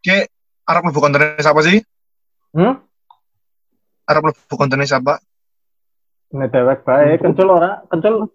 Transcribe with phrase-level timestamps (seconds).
[0.00, 0.24] Ki,
[0.64, 1.76] Arab lebu kontennya siapa sih?
[2.56, 2.80] Hmm?
[4.08, 5.20] Arab lebu kontennya siapa?
[6.32, 7.84] Ini dewek baik, kencul ora?
[7.92, 8.32] Kencul.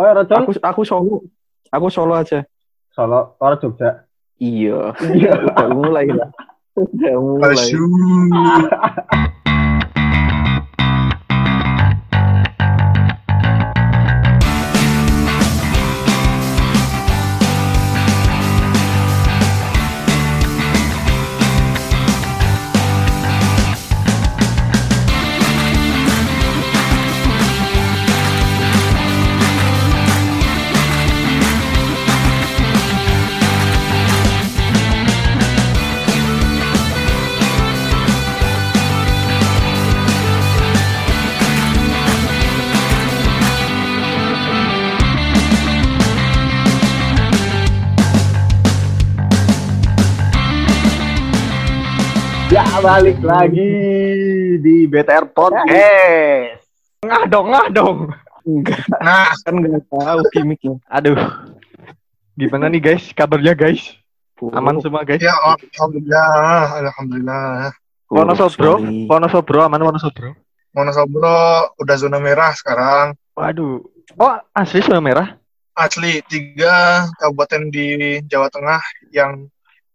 [0.00, 0.24] Oh, ora?
[0.24, 1.20] Aku aku solo.
[1.68, 2.48] Aku solo aja.
[2.96, 4.08] Solo, ora Jogja.
[4.40, 4.96] Iya.
[5.04, 5.32] Iya.
[5.52, 6.32] Udah mulai lah.
[6.80, 7.68] Udah mulai.
[52.76, 53.72] Balik lagi
[54.60, 56.60] di BTR Podcast.
[57.00, 57.98] Ngah dong, ngah dong.
[58.44, 60.76] Enggak, Nah, kan enggak tahu gimmicknya.
[60.92, 61.16] Aduh.
[62.36, 63.16] Gimana nih guys?
[63.16, 63.96] Kabarnya guys?
[64.52, 65.24] Aman semua guys?
[65.24, 67.72] ya alhamdulillah, alhamdulillah.
[68.12, 69.08] Wonosobro, Sekali.
[69.08, 70.30] Wonosobro aman Wonosobro.
[70.76, 71.36] Wonosobro
[71.80, 73.16] udah zona merah sekarang.
[73.32, 73.80] Waduh.
[74.20, 75.40] Oh, asli zona merah?
[75.72, 78.84] Asli tiga kabupaten di Jawa Tengah
[79.16, 79.48] yang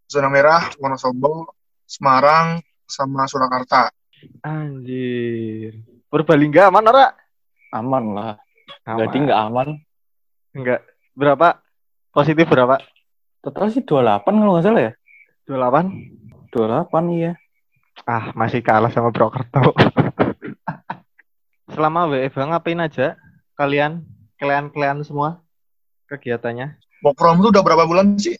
[0.10, 1.54] zona merah, Wonosobo,
[1.86, 2.60] Semarang,
[2.92, 3.90] sama Surakarta.
[4.44, 5.80] Anjir.
[6.12, 7.08] Purbalingga aman ora?
[7.72, 8.36] Aman lah.
[8.84, 9.00] Aman.
[9.08, 9.68] Jadi enggak aman.
[10.52, 10.80] Enggak.
[11.16, 11.64] Berapa?
[12.12, 12.76] Positif berapa?
[13.40, 14.94] Total sih 28 kalau nggak salah ya.
[15.48, 16.52] 28?
[16.52, 17.32] 28 iya.
[18.04, 19.72] Ah, masih kalah sama Prokerto.
[21.74, 23.16] Selama WFH ngapain aja?
[23.56, 24.04] Kalian,
[24.36, 25.40] kalian-kalian semua
[26.12, 26.76] kegiatannya?
[27.02, 28.36] Work from tuh udah berapa bulan sih?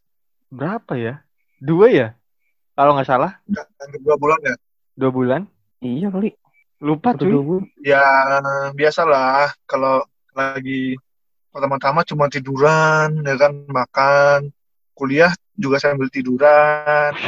[0.52, 1.24] Berapa ya?
[1.64, 2.08] Dua ya?
[2.82, 4.56] Kalau nggak salah, Udah hampir dua bulan ya?
[4.98, 5.42] dua bulan.
[5.80, 6.34] Iya kali.
[6.82, 7.30] Lupa cuy.
[7.30, 7.66] dua bulan.
[7.78, 8.06] Ya
[8.74, 10.02] biasalah kalau
[10.34, 10.98] lagi
[11.50, 14.40] pertama-tama cuma tiduran, ya kan makan,
[14.94, 17.14] kuliah juga sambil tiduran,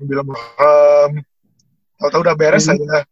[0.00, 1.10] sambil merem.
[1.94, 2.80] Tahu-tahu udah beres Hmm.
[2.80, 3.04] aja.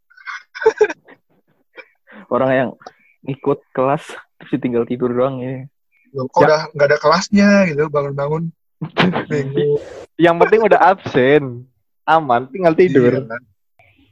[2.32, 2.70] Orang yang
[3.22, 4.02] ikut kelas
[4.40, 5.68] terus tinggal tidur doang ya.
[6.12, 6.44] Loh, Kok Ya.
[6.48, 8.48] udah nggak ada kelasnya gitu bangun-bangun.
[10.18, 11.42] Yang penting udah absen,
[12.04, 13.22] aman, tinggal tidur.
[13.22, 13.38] Iya.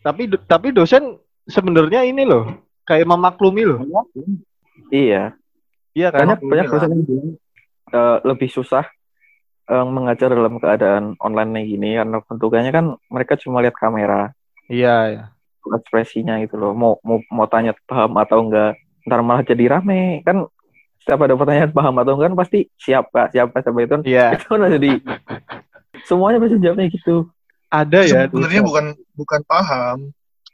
[0.00, 3.80] Tapi do- tapi dosen sebenarnya ini loh, kayak memaklumi loh.
[4.88, 5.34] Iya.
[5.92, 6.22] Iya kan?
[6.24, 7.28] Banyak banyak dosen yang bilang
[7.90, 8.86] eh, lebih susah
[9.66, 14.30] eh, mengajar dalam keadaan online kayak gini karena bentukannya kan mereka cuma lihat kamera,
[14.70, 15.24] Iya, iya.
[15.66, 16.72] ekspresinya gitu loh.
[16.72, 20.46] Mau mau mau tanya paham atau enggak, ntar malah jadi rame kan.
[21.00, 24.44] Setiap ada pertanyaan paham atau enggak kan pasti siapa siapa siapa itu kan Iya, itu
[24.46, 24.90] kan jadi
[26.04, 27.16] semuanya pasti jawabnya gitu.
[27.70, 28.26] ada ya.
[28.26, 28.84] Sebenarnya bukan
[29.14, 29.98] bukan paham,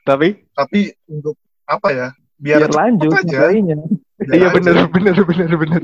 [0.03, 1.35] Tapi tapi untuk
[1.65, 2.09] apa ya?
[2.37, 3.49] Biar, Biar lanjut aja.
[3.49, 3.73] iya
[4.21, 4.53] aja.
[4.53, 5.83] bener bener bener bener.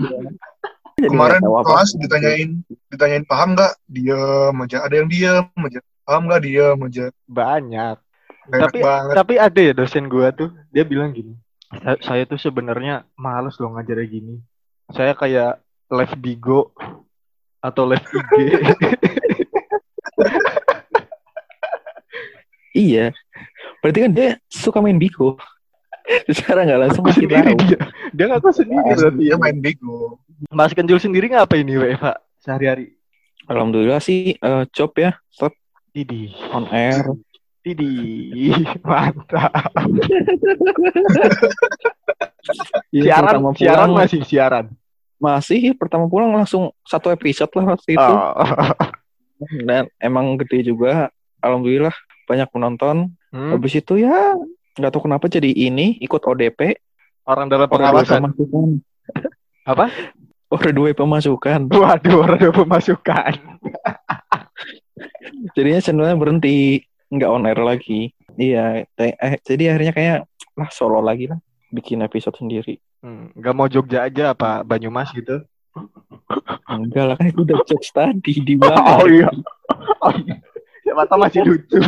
[0.93, 2.51] Jadi Kemarin kelas ditanyain
[2.87, 3.73] ditanyain paham nggak?
[3.89, 4.85] Diam aja.
[4.85, 5.81] Ada yang diam aja.
[6.05, 6.41] Paham nggak?
[6.45, 7.05] Diam aja.
[7.25, 7.97] Banyak.
[8.53, 9.15] Enak Tapi- banget.
[9.17, 11.33] Tapi ada ya dosen gua tuh, dia bilang gini.
[11.73, 14.35] "Sa- Saya tuh sebenarnya males loh ngajarnya gini.
[14.93, 16.61] Saya kayak live Bigo
[17.61, 18.33] atau live IG.
[22.73, 23.13] Iya.
[23.85, 25.37] Berarti kan dia suka main Bigo.
[26.29, 27.61] Secara nggak langsung Aku masih sendiri tahu.
[27.69, 27.79] dia.
[28.17, 29.29] Dia ngaku sendiri berarti ya.
[29.29, 30.19] Dia main bego.
[30.51, 32.07] Mas Kenjul sendiri ngapain nih WFH
[32.43, 32.97] sehari-hari?
[33.47, 35.53] Alhamdulillah sih eh, job ya, tetap
[35.93, 36.33] Didi.
[36.51, 37.07] on air.
[37.63, 38.51] Didi.
[38.89, 39.53] Mantap.
[42.91, 44.67] Iya, Siaran, siaran masih siaran.
[45.23, 48.03] Masih pertama pulang langsung satu episode lah waktu itu.
[48.03, 48.67] Oh.
[49.63, 51.15] Dan emang gede juga.
[51.39, 51.95] Alhamdulillah
[52.27, 53.15] banyak penonton.
[53.31, 54.35] Hmm, Habis itu ya
[54.75, 56.81] nggak tahu kenapa jadi ini ikut ODP
[57.23, 58.35] Orang dalam pengawasan.
[59.71, 59.87] Apa?
[60.51, 61.71] Order dua pemasukan.
[61.71, 63.33] Waduh, orang ada pemasukan.
[65.57, 68.11] Jadinya channelnya berhenti nggak on air lagi.
[68.37, 70.19] Iya, eh, jadi akhirnya kayak
[70.57, 71.39] lah solo lagi lah
[71.73, 72.77] bikin episode sendiri.
[73.03, 75.43] Hmm, Gak mau Jogja aja apa Banyumas gitu?
[76.71, 79.03] Enggak lah kan itu udah jokes tadi di belakang.
[79.03, 79.29] Oh iya.
[80.01, 80.37] Oh iya.
[80.83, 81.79] Siapa tahu masih lucu.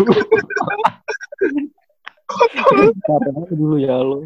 [3.04, 4.24] Aja dulu ya lo.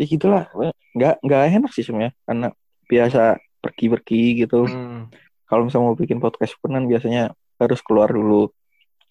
[0.00, 0.48] Ya gitulah.
[0.92, 2.48] Nggak nggak enak sih sebenarnya karena
[2.88, 3.22] biasa
[3.62, 4.66] pergi-pergi gitu.
[4.66, 5.08] Hmm,
[5.46, 8.50] Kalau misalnya mau bikin podcast pun kan biasanya harus keluar dulu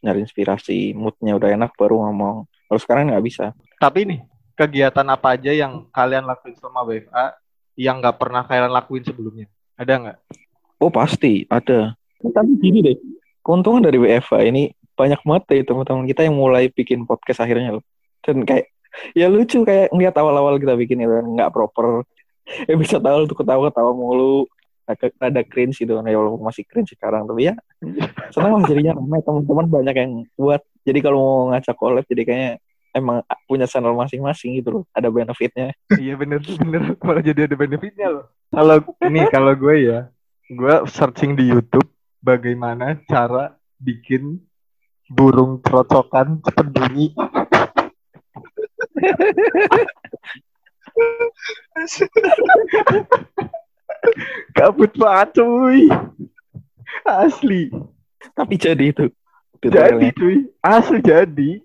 [0.01, 2.49] nyari inspirasi, moodnya udah enak baru ngomong.
[2.49, 3.53] Kalau sekarang nggak bisa.
[3.77, 4.19] Tapi nih,
[4.61, 7.33] kegiatan apa aja yang kalian lakuin selama WFA
[7.73, 9.49] yang nggak pernah kalian lakuin sebelumnya?
[9.73, 10.17] Ada nggak?
[10.77, 11.97] Oh pasti ada.
[12.21, 12.97] Tapi gini deh,
[13.41, 17.83] keuntungan dari WFA ini banyak banget ya teman-teman kita yang mulai bikin podcast akhirnya loh.
[18.21, 18.69] Dan kayak
[19.17, 22.05] ya lucu kayak ngeliat awal-awal kita bikin itu kan, nggak proper.
[22.69, 24.45] Ya bisa tahu tuh ketawa-ketawa mulu.
[24.91, 27.55] Ada cringe gitu kan ya walaupun masih cringe sekarang tapi ya
[28.35, 32.51] senang lah jadinya ramai teman-teman banyak yang buat jadi kalau mau ngajak collab jadi kayaknya
[32.91, 35.71] emang punya channel masing-masing gitu loh ada benefitnya.
[35.95, 36.95] Iya bener bener.
[36.99, 38.25] Malah jadi ada benefitnya loh.
[38.51, 38.77] Kalau
[39.07, 39.99] ini kalau gue ya
[40.51, 41.87] gue searching di YouTube
[42.19, 44.39] bagaimana cara bikin
[45.11, 47.07] burung cerocokan cepet bunyi.
[54.55, 55.87] Kabut banget cuy.
[57.07, 57.71] Asli.
[58.35, 59.07] Tapi jadi itu
[59.61, 60.51] jadi cuy.
[60.59, 61.61] Asli jadi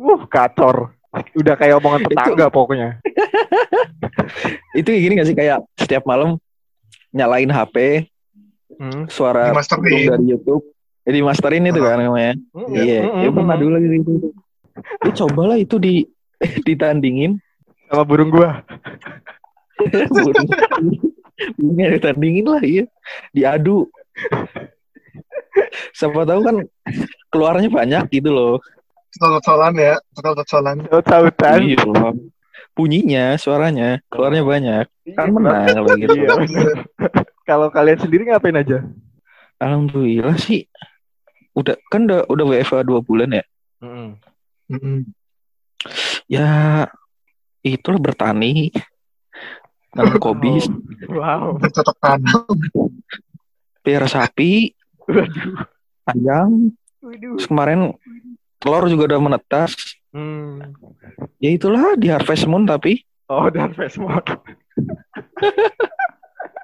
[0.00, 3.02] Wuh kacor udah kayak omongan tetangga pokoknya.
[4.78, 6.38] Itu kayak gini gak sih kayak setiap malam
[7.10, 8.06] nyalain HP
[8.78, 9.10] hmm.
[9.10, 10.62] suara dari YouTube.
[11.00, 12.38] Jadi masterin itu kan namanya.
[12.54, 13.02] Hmm, iya.
[13.02, 14.30] Hmm, ya pernah dulu lagi gitu.
[15.02, 16.06] Ya cobalah itu di
[16.68, 17.40] ditandingin.
[17.90, 18.62] Sama burung gua.
[19.80, 20.46] Burung
[21.58, 22.84] burungnya ditandingin lah iya.
[23.34, 23.90] Diadu.
[25.96, 26.56] Siapa tahu kan
[27.32, 28.54] keluarnya banyak gitu loh
[29.10, 30.76] Total-totalan ya, total-totalan.
[30.86, 31.82] saut-sautan iya
[32.70, 36.34] bunyinya suaranya keluarnya banyak kan menang kalau gitu Iya.
[37.42, 38.86] Kalau kalian sendiri ngapain aja?
[39.58, 40.64] alhamdulillah sih
[41.52, 43.44] udah kan udah udah WFA dua bulan ya
[44.70, 45.04] Mm-mm.
[46.24, 46.86] ya
[47.60, 48.70] itulah bertani
[49.90, 50.62] nanam kopi
[51.10, 51.58] Wow.
[51.58, 52.46] Bercocok tanam.
[53.82, 54.72] pelihara sapi
[55.04, 55.26] Waduh.
[56.06, 56.70] ayam
[57.02, 57.34] Waduh.
[57.36, 57.92] Terus kemarin
[58.60, 59.72] telur juga udah menetas
[60.10, 60.74] Hmm.
[61.38, 64.26] ya itulah di Harvest Moon tapi Oh, dan Facebook.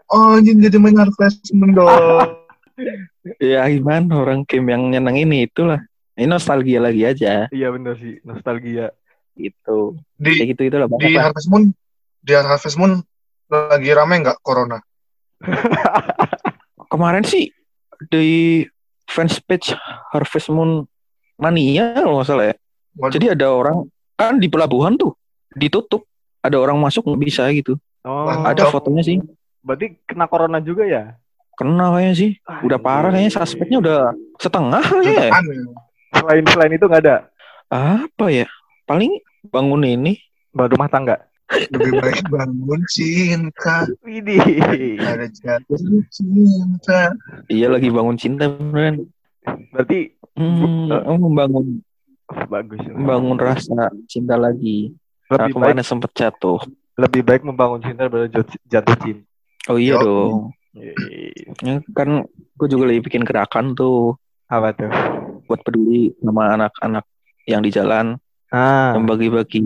[0.06, 2.42] Oh, ini jadi main Harvest Moon dong.
[3.42, 5.78] ya gimana orang game yang nyenengin itulah
[6.14, 8.90] ini nostalgia lagi aja Iya bener sih, nostalgia.
[9.34, 11.28] gitu Di ya gitu itulah di lah.
[11.28, 11.70] Harvest Moon,
[12.18, 12.98] di Harvest Moon
[13.46, 14.78] lagi rame nggak Corona?
[16.92, 17.50] kemarin sih
[18.08, 18.62] di
[19.06, 19.70] fans page
[20.10, 20.82] Harvest Moon
[21.36, 22.54] Mania kalau nggak salah ya
[22.96, 23.12] Waduh.
[23.12, 23.76] jadi ada orang
[24.16, 25.12] kan di pelabuhan tuh
[25.52, 26.04] ditutup
[26.40, 29.18] ada orang masuk nggak bisa gitu Oh, ada fotonya sih
[29.66, 31.18] berarti kena corona juga ya?
[31.58, 32.30] kena kayaknya sih
[32.62, 33.98] udah parah kayaknya suspeknya udah
[34.38, 35.26] setengah ya.
[35.26, 35.62] Jutaan ya.
[36.14, 37.16] Selain selain itu nggak ada
[37.66, 38.46] apa ya
[38.86, 39.10] paling
[39.50, 40.22] bangun ini
[40.54, 41.16] baru rumah tangga.
[41.46, 43.86] Lebih baik bangun cinta.
[44.02, 44.38] Widih.
[44.98, 45.78] Ada jatuh
[46.10, 47.10] cinta.
[47.46, 49.06] iya lagi bangun cinta beneran
[49.70, 51.66] Berarti Hmm, Bu- membangun
[52.28, 52.80] oh, bagus.
[52.86, 54.92] membangun rasa cinta lagi.
[55.26, 56.60] Lebih baik kemarin sempet jatuh.
[56.96, 59.24] lebih baik membangun cinta daripada jat- jatuh cinta.
[59.68, 60.04] Oh iya Yo.
[60.04, 60.34] dong.
[61.64, 64.92] Ya, kan gue juga lagi bikin gerakan tuh Apa tuh?
[65.48, 67.04] buat peduli sama anak-anak
[67.48, 69.64] yang di jalan Ah, yang bagi-bagi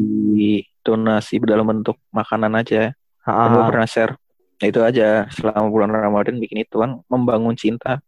[0.80, 2.94] donasi dalam bentuk makanan aja.
[3.22, 3.66] ah, gue ah.
[3.68, 4.14] pernah share.
[4.56, 8.00] Nah, itu aja selama bulan Ramadan bikin itu kan membangun cinta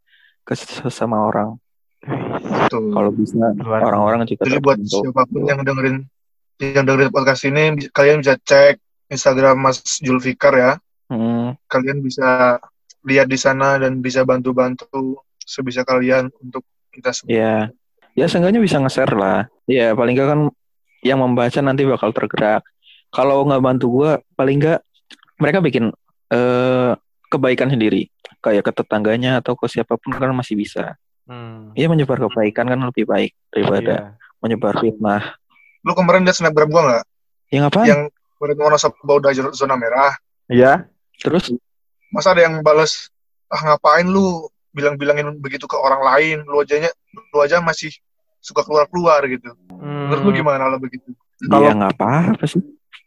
[0.43, 1.62] ke sesama orang.
[2.73, 5.03] Kalau bisa Luar- orang-orang juga Jadi buat terbentuk.
[5.07, 5.97] siapa pun yang dengerin
[6.59, 10.73] yang dengerin podcast ini, kalian bisa cek Instagram Mas Julfikar ya.
[11.11, 12.59] Hmm, Kalian bisa
[13.03, 16.63] lihat di sana dan bisa bantu-bantu sebisa kalian untuk
[16.95, 17.31] kita semua.
[17.31, 17.55] ya,
[18.15, 19.51] ya seenggaknya bisa nge-share lah.
[19.67, 20.41] Ya paling nggak kan
[21.03, 22.63] yang membaca nanti bakal tergerak.
[23.11, 24.81] Kalau nggak bantu gua, paling nggak
[25.37, 25.91] mereka bikin
[26.33, 26.93] eh,
[27.29, 28.09] kebaikan sendiri,
[28.41, 30.97] kayak ke tetangganya atau ke siapa pun kan masih bisa.
[31.33, 31.73] Hmm.
[31.73, 34.21] Ya menyebar kebaikan kan lebih baik daripada Iya.
[34.45, 35.41] menyebar fitnah.
[35.81, 37.05] Lu kemarin lihat snapgram gua nggak?
[37.49, 37.89] Ya ngapain?
[37.89, 38.01] Yang
[38.37, 40.13] kemarin Wonosobo udah zona- zona merah.
[40.47, 40.85] Iya.
[41.17, 41.49] Terus
[42.13, 43.09] Masa ada yang balas,
[43.49, 46.45] ah ngapain lu bilang-bilangin begitu ke orang lain?
[46.45, 46.77] Lu aja
[47.33, 47.89] lu aja masih
[48.37, 49.49] suka keluar-keluar gitu.
[49.73, 50.13] Hmm.
[50.13, 51.09] Menurut lu gimana kalau begitu?
[51.49, 52.61] Kalau- ya nggak apa-apa sih.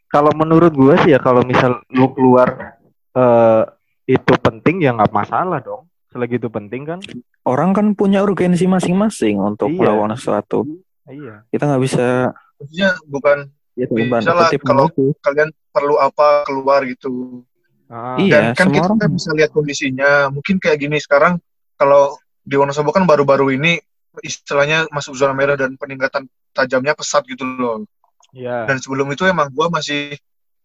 [0.10, 2.79] Kalau menurut gue sih ya kalau misal lu keluar
[3.13, 3.63] eh,
[4.08, 5.86] itu penting ya nggak masalah dong.
[6.15, 7.00] Selagi itu penting kan.
[7.43, 9.84] Orang kan punya urgensi masing-masing untuk Iya.
[9.84, 10.63] melawan sesuatu.
[11.12, 11.43] Iya.
[11.51, 13.38] Kita nggak bisa Maksudnya bukan
[13.75, 15.12] ya kutip kalau- begitu.
[15.19, 17.43] kalian perlu apa keluar gitu.
[17.91, 18.31] Ah, Iya.
[18.31, 20.12] Dan kan semua kita orang- bisa lihat kondisinya.
[20.31, 21.43] Mungkin kayak gini sekarang
[21.75, 22.15] kalau
[22.48, 23.75] di Wonosobo kan baru-baru ini
[24.24, 27.84] istilahnya masuk zona merah dan peningkatan tajamnya pesat gitu loh.
[28.31, 28.72] Iya.
[28.72, 30.15] Dan sebelum itu emang gua masih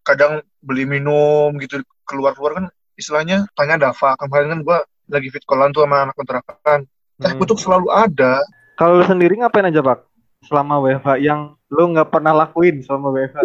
[0.07, 2.65] kadang beli minum gitu keluar-keluar kan
[2.95, 4.77] istilahnya tanya Dava kemarin kan gua
[5.11, 6.87] lagi fit callan tuh sama anak kontrakan.
[7.19, 7.39] Teh Hmm.
[7.43, 8.39] kutuk selalu ada.
[8.79, 10.07] Kalau lu sendiri ngapain aja pak?
[10.47, 13.37] Selama WFH yang lu nggak pernah lakuin selama WFH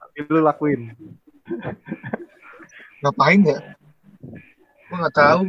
[0.00, 0.80] tapi lu lakuin.
[3.02, 3.58] Ngapain ya?
[4.86, 5.42] Gua nggak tahu.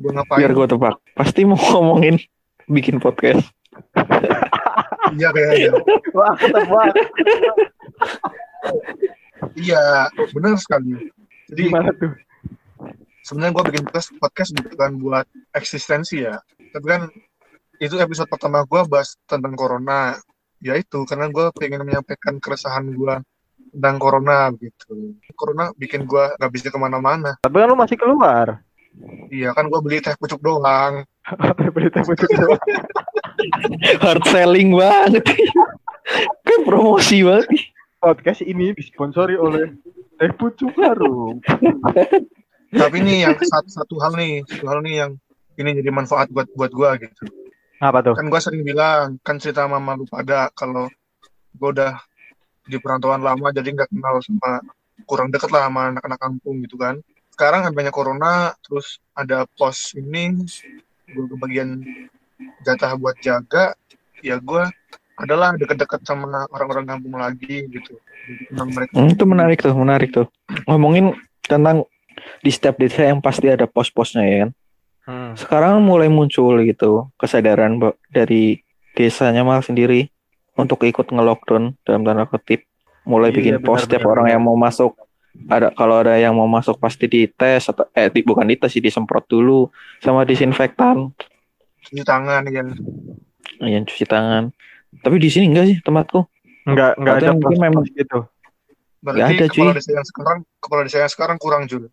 [0.00, 0.40] Gua ngapain.
[0.40, 0.96] Biar gue tebak.
[1.12, 2.16] Pasti mau ngomongin
[2.66, 3.44] bikin podcast.
[5.10, 5.74] Iya kayaknya.
[6.14, 6.94] Wah, ketebak.
[9.58, 11.10] Iya, benar sekali.
[11.50, 12.14] Jadi Gimana tuh?
[13.24, 16.40] Sebenarnya gue bikin podcast podcast bukan buat eksistensi ya,
[16.72, 17.02] tapi kan
[17.80, 20.20] itu episode pertama gue bahas tentang corona.
[20.60, 23.14] Ya itu karena gue pengen menyampaikan keresahan gue
[23.72, 25.16] tentang corona gitu.
[25.32, 27.40] Corona bikin gue nggak bisa ke mana-mana.
[27.40, 28.60] Tapi kan lu masih keluar.
[29.32, 31.08] Iya kan gue beli teh pucuk doang.
[31.74, 32.60] Berita pucuk doang.
[34.04, 35.24] Hard selling banget.
[36.44, 37.48] Kayak promosi banget.
[38.00, 39.76] Podcast ini disponsori oleh
[40.16, 41.40] Teh Pucuk Harum.
[42.70, 45.12] Tapi nih yang satu, satu hal nih, satu hal nih yang
[45.58, 47.22] ini jadi manfaat buat buat gue gitu.
[47.82, 48.14] Apa tuh?
[48.14, 50.86] Kan gue sering bilang kan cerita mama lu pada kalau
[51.56, 51.98] gue udah
[52.70, 54.62] di perantauan lama jadi nggak kenal sama
[55.08, 57.02] kurang deket lah sama anak-anak kampung gitu kan.
[57.34, 60.44] Sekarang ada banyak corona, terus ada pos ini,
[61.08, 61.80] gue kebagian
[62.62, 63.72] jatah buat jaga,
[64.20, 64.62] ya gue
[65.20, 67.96] adalah deket-deket sama orang-orang kampung lagi gitu.
[68.28, 68.92] Jadi kenal mereka.
[68.96, 70.26] Hmm, itu menarik tuh, menarik tuh.
[70.68, 71.88] Ngomongin tentang
[72.38, 74.50] di setiap desa yang pasti ada pos-posnya ya kan.
[75.02, 75.32] Hmm.
[75.34, 78.60] Sekarang mulai muncul gitu kesadaran dari
[78.92, 80.10] desanya malah sendiri
[80.54, 82.66] untuk ikut nge-lockdown dalam tanda kutip.
[83.02, 84.34] Mulai Iya, bikin pos setiap benar, orang benar.
[84.34, 84.92] yang mau masuk
[85.46, 89.24] ada kalau ada yang mau masuk pasti dites atau eh di- bukan dites sih disemprot
[89.24, 91.14] dulu sama disinfektan,
[91.80, 92.60] Cuci tangan ya.
[93.62, 94.52] yang cuci tangan.
[94.96, 96.26] Tapi di sini enggak sih tempatku.
[96.66, 98.18] Enggak enggak Atau ada mungkin pos memang- gitu.
[99.00, 99.78] Berarti ada, kepala cuy.
[99.80, 101.88] desa yang sekarang, kepala desa yang sekarang kurang Jul.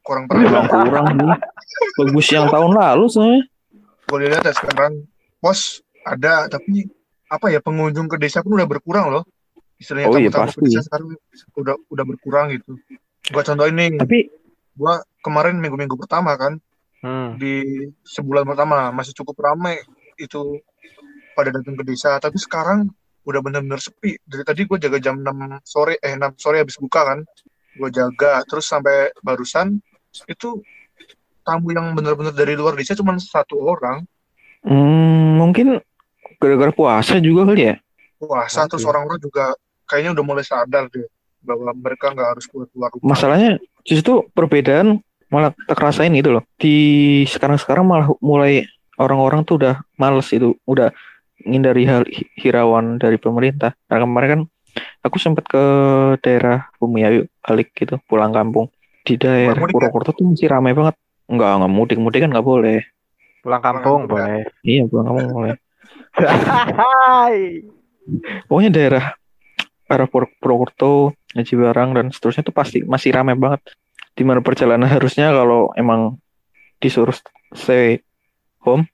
[0.00, 0.64] Kurang pernah.
[0.64, 1.28] kurang sih.
[1.98, 3.42] Bagus yang tahun lalu soalnya.
[4.08, 5.04] Gue lihat ya sekarang
[5.38, 6.88] pos ada, tapi
[7.28, 9.24] apa ya pengunjung ke desa pun udah berkurang loh.
[9.76, 10.64] Istilahnya Oh iya, tamu-tamu ke pasti.
[10.66, 11.06] desa sekarang
[11.54, 12.72] udah udah berkurang gitu.
[13.28, 14.18] Gua contohin nih, Tapi
[14.74, 16.56] gua kemarin minggu-minggu pertama kan
[16.98, 17.38] Hmm.
[17.38, 17.62] di
[18.02, 19.78] sebulan pertama masih cukup ramai
[20.18, 20.58] itu
[21.30, 22.90] pada datang ke desa, tapi sekarang
[23.22, 24.18] udah bener-bener sepi.
[24.18, 25.30] Dari tadi gue jaga jam 6
[25.62, 27.22] sore, eh 6 sore habis buka kan,
[27.78, 29.78] gue jaga terus sampai barusan
[30.26, 30.62] itu
[31.46, 34.04] tamu yang bener-bener dari luar desa cuma satu orang
[34.66, 35.78] hmm, mungkin
[36.38, 37.76] gara-gara puasa juga kali ya.
[38.18, 38.70] puasa Mungkin.
[38.74, 39.44] terus orang-orang juga
[39.88, 41.06] kayaknya udah mulai sadar deh
[41.42, 43.14] bahwa mereka nggak harus keluar keluar rumah.
[43.14, 43.50] Masalahnya
[43.86, 45.00] justru perbedaan
[45.32, 46.44] malah tak rasain gitu loh.
[46.60, 46.76] Di
[47.30, 48.66] sekarang-sekarang malah mulai
[48.98, 50.90] orang-orang tuh udah males itu, udah
[51.46, 53.72] ngindari hal hi- hirauan dari pemerintah.
[53.86, 54.40] Karena kemarin kan
[55.06, 55.62] aku sempat ke
[56.20, 58.68] daerah Bumiayu Alik gitu, pulang kampung.
[59.08, 59.88] Di daerah mudik ya?
[59.88, 60.94] Purwokerto tuh masih ramai banget.
[61.32, 62.84] Enggak, enggak mudik, mudik kan nggak boleh.
[63.40, 64.44] Pulang kampung boleh.
[64.60, 65.56] Iya, pulang kampung boleh.
[66.76, 67.64] Hai.
[68.44, 69.04] Pokoknya daerah
[69.88, 73.64] arah Pur- Purwokerto, Ngaji Barang dan seterusnya itu pasti masih ramai banget.
[74.12, 76.20] Di mana perjalanan harusnya kalau emang
[76.76, 77.16] disuruh
[77.56, 78.04] stay
[78.60, 78.84] home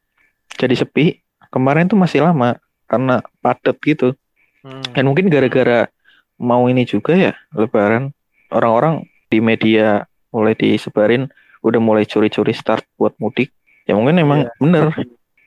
[0.54, 1.18] jadi sepi,
[1.50, 4.14] kemarin tuh masih lama karena padat gitu.
[4.62, 4.86] Hmm.
[4.94, 5.90] Dan mungkin gara-gara
[6.38, 8.14] mau ini juga ya lebaran
[8.54, 11.26] orang-orang di media mulai disebarin
[11.60, 13.50] udah mulai curi-curi start buat mudik.
[13.82, 14.54] Ya mungkin emang Iya.
[14.56, 14.84] bener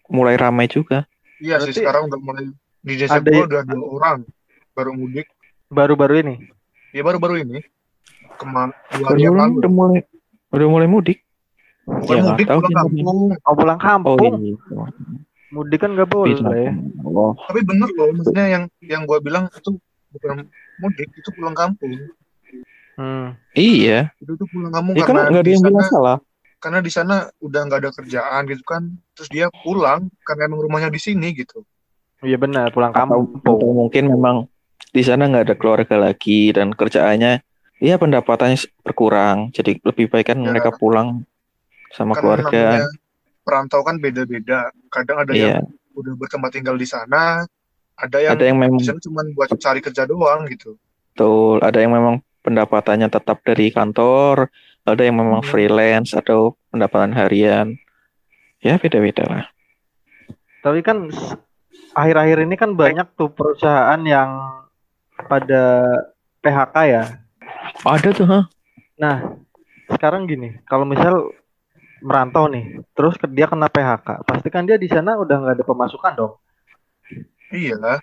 [0.08, 1.08] mulai ramai juga.
[1.40, 2.44] Iya sih sekarang udah mulai
[2.84, 4.18] di desa ada- gue udah dua orang
[4.76, 5.32] baru mudik.
[5.68, 6.36] Baru-baru ini.
[6.92, 7.64] Ya baru-baru ini
[8.36, 9.16] ke mana dua
[9.56, 10.04] Udah mulai,
[10.52, 11.24] udah mulai mudik.
[11.88, 13.18] Bukan Ya, mudik tahu pulang kampung.
[13.40, 14.34] Oh pulang Oh kampung.
[14.44, 14.56] iya.
[15.48, 16.44] Mudik kan nggak Bisa.
[16.44, 16.68] boleh.
[17.08, 19.80] Oh, Tapi bener loh, maksudnya yang yang gue bilang itu
[20.12, 20.44] bukan
[20.78, 21.96] mudik, itu pulang kampung.
[22.98, 23.38] Hmm.
[23.54, 24.10] iya.
[24.18, 26.18] Itu tuh pulang kampung Ya kan karena nggak ada di yang bilang salah.
[26.58, 28.84] karena di sana udah nggak ada kerjaan gitu kan.
[29.14, 31.62] Terus dia pulang karena emang rumahnya di sini gitu.
[32.20, 33.38] Iya benar pulang kampung.
[33.38, 34.36] atau mungkin memang
[34.90, 37.46] di sana nggak ada keluarga lagi dan kerjaannya
[37.78, 39.54] ya pendapatannya berkurang.
[39.54, 40.50] Jadi lebih baik kan Ya.
[40.50, 41.22] mereka pulang
[41.94, 42.90] sama keluarga.
[43.46, 44.74] perantau kan beda-beda.
[44.92, 45.62] Kadang ada Iya.
[45.62, 47.48] yang udah bertempat tinggal di sana,
[47.96, 50.76] ada yang, Ada yang memang di sana cuma buat cari kerja doang gitu.
[51.10, 54.48] betul, ada yang memang pendapatannya tetap dari kantor,
[54.88, 55.52] ada yang memang Hmm.
[55.52, 57.76] freelance atau pendapatan harian.
[58.64, 59.46] Ya beda-beda lah.
[60.64, 61.12] Tapi kan
[61.92, 64.64] akhir-akhir ini kan banyak tuh perusahaan yang
[65.28, 65.92] pada
[66.40, 67.04] PHK ya.
[67.84, 68.40] Ada tuh, ha?
[68.96, 69.18] Nah,
[69.92, 71.36] sekarang gini, kalau misal
[72.00, 76.14] merantau nih, terus dia kena PHK, pasti kan dia di sana udah nggak ada pemasukan
[76.16, 76.34] dong.
[77.52, 78.00] Iya,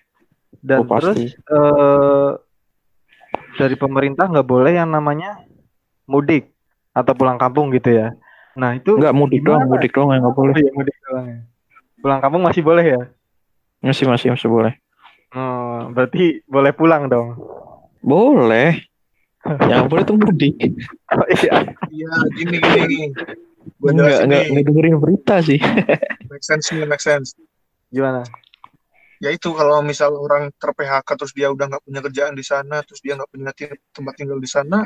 [0.59, 1.01] Dan Oh, pasti.
[1.01, 2.29] terus eh,
[3.55, 5.41] dari pemerintah nggak boleh yang namanya
[6.05, 6.53] mudik
[6.95, 8.15] atau pulang kampung gitu ya.
[8.55, 10.53] Nah itu Enggak mudik doang, mudik doang yang nggak boleh.
[10.55, 11.39] Oh iya, mudik doang ya.
[11.99, 13.01] Pulang kampung masih boleh ya?
[13.83, 14.73] Masih masih masih boleh.
[15.35, 17.35] Oh, berarti boleh pulang dong.
[17.99, 18.87] Boleh.
[19.45, 20.55] Yang boleh tuh mudik.
[21.11, 21.75] Oh, iya.
[21.91, 22.99] iya gini gini.
[23.81, 25.59] Gue Enggak enggak enggak dengerin berita sih.
[26.31, 27.35] make sense nih, make sense.
[27.91, 28.23] Gimana?
[29.23, 32.83] Ya itu kalau misal orang ter PHK terus dia udah nggak punya kerjaan di sana,
[32.83, 33.51] terus dia nggak punya
[33.95, 34.83] tempat tinggal di sana,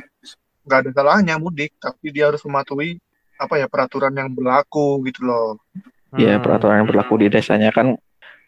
[0.65, 3.01] nggak ada salahnya mudik, tapi dia harus mematuhi
[3.39, 5.57] apa ya peraturan yang berlaku gitu loh.
[6.17, 6.43] Ya Hmm.
[6.43, 7.98] peraturan yang berlaku di desanya kan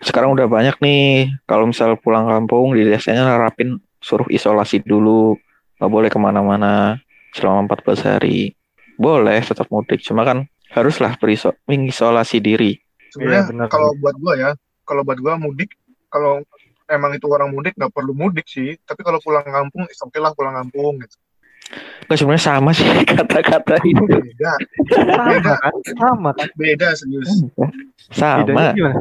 [0.01, 1.33] sekarang udah banyak nih.
[1.45, 5.37] Kalau misal pulang kampung di desanya nerapin suruh isolasi dulu,
[5.77, 6.97] nggak boleh ke mana-mana
[7.33, 8.53] selama 14 hari.
[8.97, 11.17] Boleh tetap mudik, cuma kan haruslah
[11.65, 12.77] mengisolasi diri.
[13.13, 13.67] Sebenarnya Iya, benar.
[13.69, 14.51] kalau buat gua ya,
[14.91, 15.71] kalau buat gua mudik,
[16.11, 16.43] kalau
[16.85, 20.51] emang itu orang mudik nggak perlu mudik sih, tapi kalau pulang kampung, oke lah pulang
[20.53, 21.15] kampung gitu.
[22.03, 22.83] Nggak sebenarnya sama sih
[23.15, 24.03] kata-kata itu.
[24.03, 24.51] Beda,
[25.15, 25.73] Sama kan?
[25.95, 26.47] Sama kan?
[26.59, 27.47] beda serius.
[28.11, 28.75] Bedanya Sama.
[28.75, 28.99] gimana?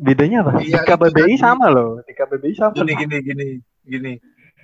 [0.00, 0.50] Bedanya apa?
[0.62, 1.36] Iya, Di KBBI itu tadi.
[1.36, 2.00] sama loh.
[2.00, 2.72] Di KBBI sama.
[2.72, 3.46] Gini gini gini
[3.84, 4.12] gini.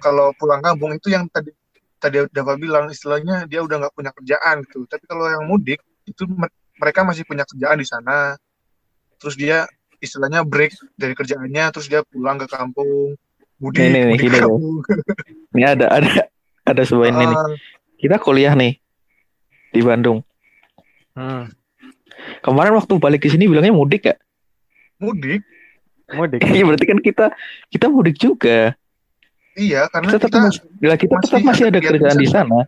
[0.00, 1.52] Kalau pulang kampung itu yang tadi
[2.00, 4.88] tadi Dava bilang istilahnya dia udah nggak punya kerjaan gitu.
[4.88, 8.38] Tapi kalau yang mudik itu me- mereka masih punya kerjaan di sana.
[9.20, 9.68] Terus dia
[10.02, 13.14] istilahnya break dari kerjaannya, terus dia pulang ke kampung,
[13.56, 14.58] mudik, Nih, nih, nih, mudik loh.
[14.58, 14.76] kampung.
[15.54, 16.12] Ini ada ada
[16.64, 17.36] ada sebuah ini nih.
[17.36, 17.52] Ah,
[17.96, 18.80] Kita kuliah nih
[19.70, 20.24] di Bandung.
[21.12, 21.46] Hmm.
[22.40, 24.16] Kemarin waktu balik ke sini bilangnya mudik ya?
[24.96, 25.42] mudik,
[26.08, 26.40] Mudik.
[26.52, 27.26] Iya berarti kan kita
[27.68, 28.72] kita mudik juga.
[29.52, 32.60] iya karena Kita tetap kita masih, bila kita tetap masih ada kerjaan di sana.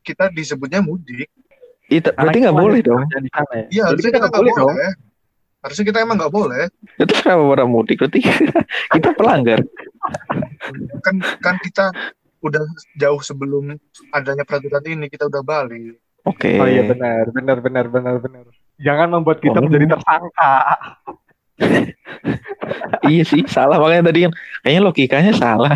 [0.00, 1.28] kita disebutnya mudik.
[1.86, 3.02] Itu Karena berarti kita nggak boleh dong.
[3.04, 3.66] kerja Di sana ya.
[3.70, 4.70] Iya harusnya kita kita nggak boleh dong.
[4.72, 4.90] boleh.
[5.66, 6.70] Harusnya kita emang nggak boleh.
[6.94, 7.98] Itu kenapa orang mudik?
[7.98, 8.22] Berarti
[8.94, 9.66] kita pelanggar.
[11.02, 11.90] Kan kan kita
[12.38, 12.62] udah
[12.94, 13.74] jauh sebelum
[14.14, 15.98] adanya peraturan ini kita udah balik.
[16.22, 16.54] Oke.
[16.54, 18.44] Oh iya benar, benar, benar, benar, benar.
[18.78, 19.66] Jangan membuat kita Oh.
[19.66, 20.54] menjadi tersangka.
[23.06, 25.70] Iya sih, salah makanya tadi kan kayaknya logikanya salah.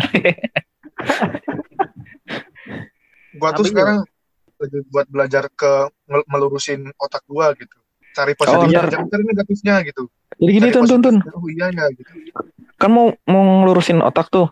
[3.33, 3.97] Gua tuh Tapi sekarang
[4.59, 5.71] lagi buat belajar ke
[6.05, 7.77] mel- melurusin otak gua gitu.
[8.11, 10.03] Cari Oh, positifnya, ntar- jangan cari negatifnya gitu.
[10.35, 11.15] Jadi gini Cari tuh, tuh, tuh.
[11.15, 12.11] positifnya, Oh iya ya gitu.
[12.75, 14.51] Kan mau mau ngelurusin otak tuh.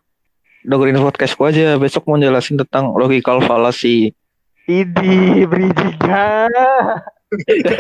[0.62, 1.76] Dengerin podcast gua aja.
[1.76, 4.12] Besok mau jelasin tentang logical fallacy.
[4.64, 6.46] Idi, bridgingnya.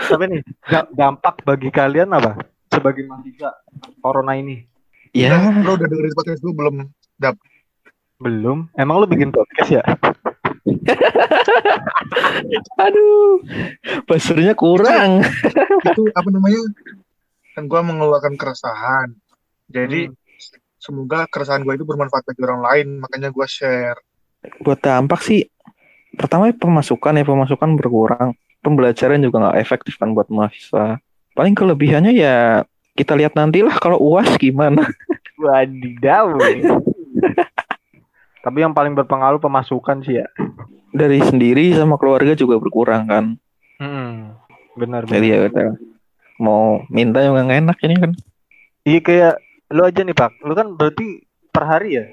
[0.00, 2.40] Tapi nih, da- dampak bagi kalian apa?
[2.68, 3.52] Sebagai mahasiswa
[3.98, 4.64] corona ini?
[5.10, 6.76] ya, Udah, Lo udah dengerin podcast lu belum?
[8.18, 8.58] Belum.
[8.74, 9.82] Emang lu bikin podcast ya?
[12.84, 13.40] aduh,
[14.04, 15.24] basurnya kurang.
[15.84, 16.60] itu apa namanya?
[17.52, 19.14] Kan gua mengeluarkan keresahan.
[19.70, 20.16] Jadi Hmm.
[20.76, 24.00] semoga keresahan gua itu bermanfaat bagi orang lain, makanya gua share.
[24.64, 25.46] Buat dampak sih,
[26.16, 28.30] pertama pemasukan ya pemasukan berkurang.
[28.60, 31.00] Pembelajaran juga nggak efektif kan buat mahasiswa.
[31.32, 34.84] Paling kelebihannya ya kita lihat nantilah kalau uas gimana.
[35.40, 36.36] Wadidaw.
[38.40, 40.26] Tapi yang paling berpengaruh pemasukan sih ya.
[40.90, 43.24] Dari sendiri sama keluarga juga berkurang kan.
[43.76, 44.34] Hmm.
[44.74, 45.40] Benar, Jadi benar.
[45.44, 45.68] ya udah
[46.40, 48.12] mau minta juga nggak enak ini kan.
[48.82, 49.34] Iya kayak
[49.70, 50.40] lu aja nih Pak.
[50.40, 51.20] Lu kan berarti
[51.52, 52.04] per hari ya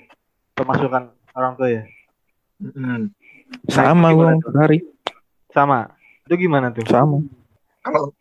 [0.51, 1.83] pemasukan orang tua ya?
[2.59, 3.13] Mm-mm.
[3.71, 4.43] Sama itu gua gimana tuh?
[4.51, 4.77] per hari,
[5.53, 5.79] Sama.
[6.27, 6.83] Itu gimana tuh?
[6.85, 7.17] sama.
[7.79, 8.11] Kalau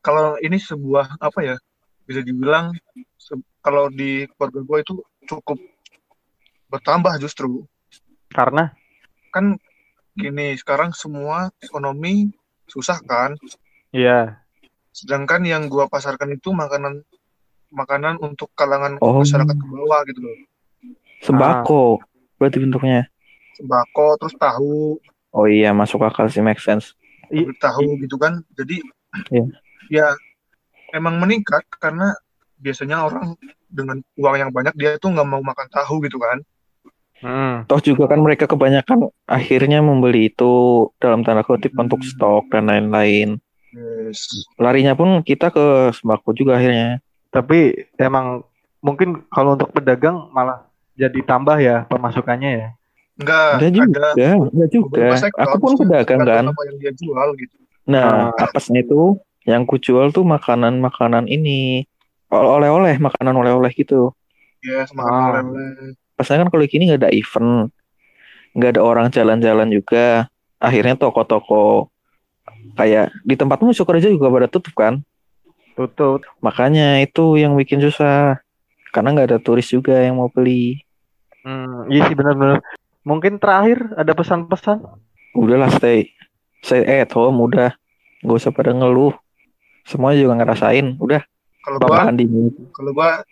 [0.00, 1.56] kalau ini sebuah apa ya?
[2.02, 2.72] Bisa dibilang
[3.14, 4.94] se- kalau di keluarga gua itu
[5.28, 5.58] cukup
[6.72, 7.68] bertambah justru.
[8.28, 8.72] Karena
[9.28, 9.56] Kan
[10.12, 12.28] gini, sekarang semua ekonomi
[12.64, 13.32] susah kan?
[13.88, 14.40] Iya.
[14.92, 17.00] Sedangkan yang gua pasarkan itu makanan
[17.68, 19.24] makanan untuk kalangan Oh.
[19.24, 20.36] masyarakat ke bawah gitu loh.
[21.24, 22.04] Sembako
[22.36, 23.08] berarti bentuknya.
[23.56, 25.00] Sembako terus tahu,
[25.32, 26.92] Oh iya masuk akal sih make sense.
[27.32, 28.44] I- tahu gitu kan.
[28.52, 28.84] Jadi
[29.32, 29.44] Iya.
[29.88, 30.06] ya
[30.92, 32.12] emang meningkat karena
[32.60, 33.32] biasanya orang
[33.64, 36.44] dengan uang yang banyak dia tuh nggak mau makan tahu gitu kan.
[37.22, 37.62] Hmm.
[37.70, 40.52] Toh juga kan mereka kebanyakan akhirnya membeli itu
[40.98, 43.38] dalam tanda kutip untuk stok dan lain-lain.
[43.72, 44.44] Yes.
[44.58, 46.98] Larinya pun kita ke sembako juga akhirnya.
[47.30, 48.42] Tapi emang
[48.82, 50.66] mungkin kalau untuk pedagang malah
[50.98, 52.68] jadi tambah ya pemasukannya ya.
[53.16, 54.06] Enggak, Enggak ada juga,
[54.50, 55.02] enggak juga.
[55.46, 56.44] Aku pun pedagang kan.
[56.50, 57.56] apa yang dia jual gitu.
[57.86, 61.86] Nah, apesnya itu yang ku jual tuh makanan-makanan ini.
[62.32, 64.10] Oleh-oleh, makanan oleh-oleh gitu.
[64.64, 65.28] Ya, semakan Ah.
[65.38, 65.92] oleh-oleh.
[66.22, 67.66] Pasnya kan kalau gini nggak ada event,
[68.54, 70.30] nggak ada orang jalan-jalan juga.
[70.62, 71.90] Akhirnya toko-toko
[72.78, 75.02] kayak di tempatmu kerja juga pada tutup kan.
[75.74, 76.22] Tutup.
[76.38, 78.38] Makanya itu yang bikin susah.
[78.94, 80.78] Karena nggak ada turis juga yang mau beli.
[81.42, 82.62] Hmm, iya sih benar-benar.
[83.02, 84.78] Mungkin terakhir ada pesan-pesan.
[85.34, 86.14] Udahlah stay,
[86.62, 87.74] stay at home udah.
[88.22, 89.10] Nggak usah pada ngeluh.
[89.82, 90.94] Semuanya juga ngerasain.
[91.02, 91.26] Udah,
[91.66, 92.06] Kalau gua,
[92.70, 93.26] kalau gua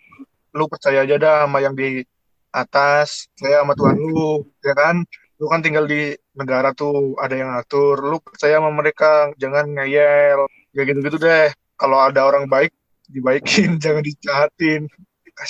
[0.51, 2.03] lu percaya aja dah sama yang di
[2.51, 5.03] atas, saya sama Tuhan lu, ya kan?
[5.41, 7.97] Lu kan tinggal di negara tuh, ada yang ngatur.
[8.05, 10.45] Lu percaya sama mereka, jangan ngeyel.
[10.75, 11.49] Ya gitu-gitu deh.
[11.75, 12.71] Kalau ada orang baik,
[13.11, 14.87] dibaikin jangan dijahatin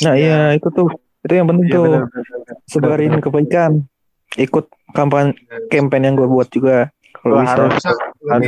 [0.01, 0.87] Nah iya itu tuh
[1.21, 1.93] itu yang penting Iya, tuh
[2.65, 3.71] sebarin kebaikan.
[4.39, 5.35] Ikut kampanye
[5.67, 6.87] campaign yang gue buat juga
[7.19, 7.51] kalau bisa.
[7.53, 7.83] harus.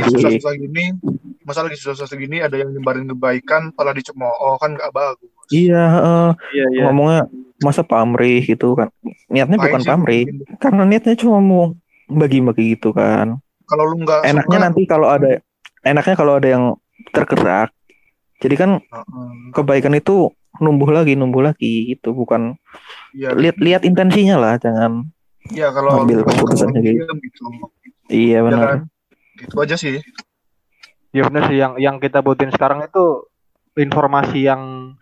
[0.08, 0.96] susah-susah gini
[1.44, 6.26] masa lagi susah-susah gini ada yang nyebarin kebaikan malah dicemooh kan gak bagus Iya, heeh.
[6.54, 6.82] Iya, iya.
[6.88, 7.20] ngomongnya
[7.60, 8.88] masa pamrih gitu kan.
[9.28, 10.58] Niatnya Ngapain bukan sih pamrih, bikin?
[10.60, 11.64] karena niatnya cuma mau
[12.08, 13.40] bagi-bagi gitu kan.
[13.64, 15.40] kalau lu nggak Enaknya suka, nanti kalau ada
[15.88, 16.64] enaknya kalau ada yang
[17.16, 17.72] tergerak.
[18.44, 19.30] Jadi kan Heeh.
[19.56, 20.28] kebaikan itu
[20.60, 22.60] numbuh lagi, numbuh lagi gitu, bukan
[23.16, 25.08] Iya, lihat-lihat intensinya lah, jangan.
[25.48, 27.08] iya kalau Ambil keputusannya gitu.
[27.24, 27.44] gitu.
[28.12, 28.66] Iya Ya benar.
[28.68, 28.80] kan?
[29.40, 29.96] Gitu aja sih.
[31.14, 33.24] Ya benar sih yang yang kita butuhin sekarang itu
[33.78, 34.92] informasi yang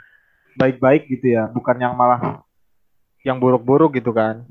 [0.58, 2.42] baik-baik gitu ya, bukan yang malah
[3.22, 4.42] yang buruk-buruk gitu kan.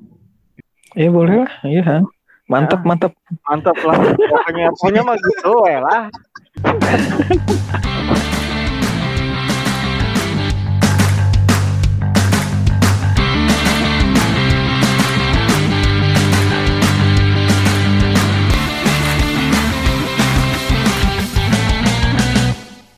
[0.96, 2.04] Iya boleh lah, iya.
[2.52, 2.88] Mantap, Ya.
[2.88, 3.12] mantap.
[3.48, 3.96] Mantap lah.
[3.96, 6.02] Pokoknya pokoknya mah gitu ya lah.